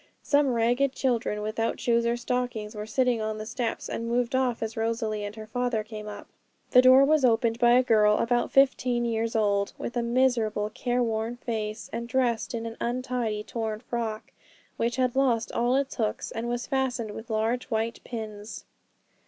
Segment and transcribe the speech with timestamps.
[0.23, 4.63] Some ragged children, without shoes or stockings, were sitting on the steps, and moved off
[4.63, 6.25] as Rosalie and her father came up.
[6.71, 11.35] The door was opened by a girl about fifteen years old, with a miserable, careworn
[11.37, 14.31] face, and dressed in an untidy, torn frock,
[14.75, 18.65] which had lost all its hooks, and was fastened with large white pins.